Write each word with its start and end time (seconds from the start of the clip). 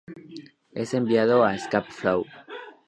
Es 0.71 0.95
enviado 0.95 1.43
a 1.43 1.55
Scapa 1.59 1.91
Flow. 1.91 2.25